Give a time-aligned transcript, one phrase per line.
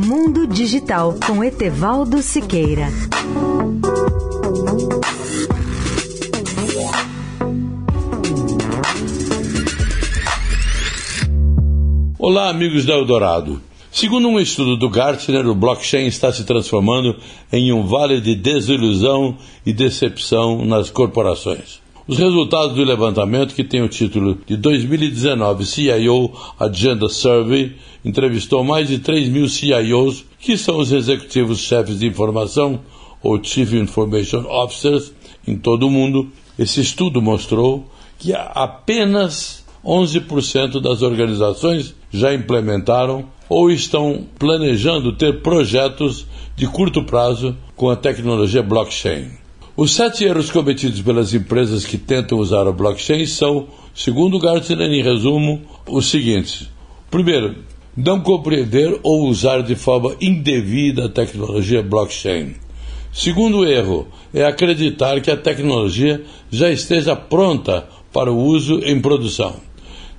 [0.00, 2.86] Mundo Digital com Etevaldo Siqueira.
[12.16, 13.60] Olá, amigos da Eldorado.
[13.90, 17.16] Segundo um estudo do Gartner, o blockchain está se transformando
[17.52, 19.36] em um vale de desilusão
[19.66, 21.80] e decepção nas corporações.
[22.08, 28.88] Os resultados do levantamento, que tem o título de 2019 CIO Agenda Survey, entrevistou mais
[28.88, 32.80] de 3 mil CIOs, que são os executivos chefes de informação,
[33.22, 35.12] ou Chief Information Officers,
[35.46, 36.28] em todo o mundo.
[36.58, 37.84] Esse estudo mostrou
[38.18, 47.54] que apenas 11% das organizações já implementaram ou estão planejando ter projetos de curto prazo
[47.76, 49.28] com a tecnologia blockchain.
[49.80, 55.04] Os sete erros cometidos pelas empresas que tentam usar o blockchain são, segundo Gartner, em
[55.04, 56.68] resumo, os seguintes.
[57.08, 57.54] Primeiro,
[57.96, 62.56] não compreender ou usar de forma indevida a tecnologia blockchain.
[63.12, 69.60] Segundo erro é acreditar que a tecnologia já esteja pronta para o uso em produção.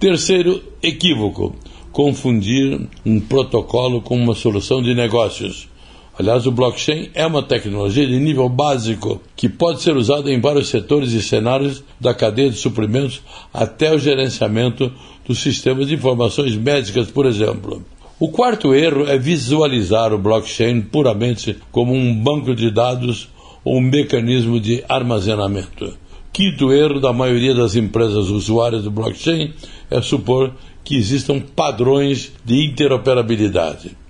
[0.00, 1.54] Terceiro equívoco:
[1.92, 5.68] confundir um protocolo com uma solução de negócios.
[6.16, 10.68] Aliás, o blockchain é uma tecnologia de nível básico que pode ser usada em vários
[10.68, 13.20] setores e cenários da cadeia de suprimentos
[13.52, 14.92] até o gerenciamento
[15.26, 17.84] dos sistemas de informações médicas, por exemplo.
[18.20, 23.28] O quarto erro é visualizar o blockchain puramente como um banco de dados
[23.64, 25.98] ou um mecanismo de armazenamento.
[26.32, 29.52] Quinto erro da maioria das empresas usuárias do blockchain
[29.90, 30.52] é supor
[30.84, 34.03] que existam padrões de interoperabilidade.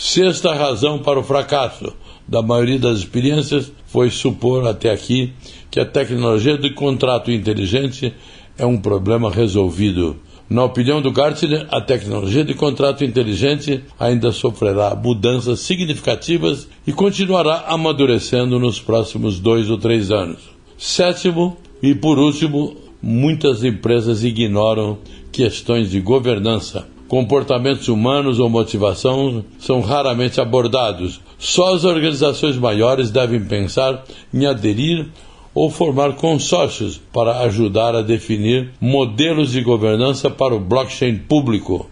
[0.00, 1.92] Sexta razão para o fracasso
[2.26, 5.32] da maioria das experiências foi supor até aqui
[5.72, 8.14] que a tecnologia de contrato inteligente
[8.56, 10.16] é um problema resolvido.
[10.48, 17.64] Na opinião do Gartner, a tecnologia de contrato inteligente ainda sofrerá mudanças significativas e continuará
[17.66, 20.38] amadurecendo nos próximos dois ou três anos.
[20.78, 24.98] Sétimo e por último, muitas empresas ignoram
[25.32, 31.20] questões de governança comportamentos humanos ou motivação são raramente abordados.
[31.38, 35.06] Só as organizações maiores devem pensar em aderir
[35.54, 41.88] ou formar consórcios para ajudar a definir modelos de governança para o blockchain público.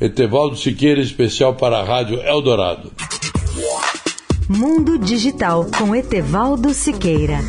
[0.00, 2.92] Etevaldo Siqueira, especial para a Rádio Eldorado.
[4.48, 7.40] Mundo Digital com Etevaldo Siqueira.